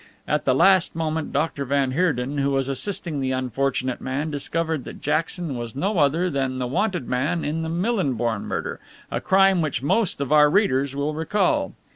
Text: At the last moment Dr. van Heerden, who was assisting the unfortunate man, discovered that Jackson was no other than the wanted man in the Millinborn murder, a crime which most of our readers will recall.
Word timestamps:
At 0.27 0.45
the 0.45 0.55
last 0.55 0.95
moment 0.95 1.31
Dr. 1.31 1.63
van 1.63 1.91
Heerden, 1.91 2.39
who 2.39 2.49
was 2.49 2.67
assisting 2.67 3.19
the 3.19 3.29
unfortunate 3.33 4.01
man, 4.01 4.31
discovered 4.31 4.83
that 4.85 4.99
Jackson 4.99 5.55
was 5.55 5.75
no 5.75 5.99
other 5.99 6.27
than 6.27 6.57
the 6.57 6.65
wanted 6.65 7.07
man 7.07 7.45
in 7.45 7.61
the 7.61 7.69
Millinborn 7.69 8.45
murder, 8.45 8.79
a 9.11 9.21
crime 9.21 9.61
which 9.61 9.83
most 9.83 10.19
of 10.19 10.31
our 10.31 10.49
readers 10.49 10.95
will 10.95 11.13
recall. 11.13 11.73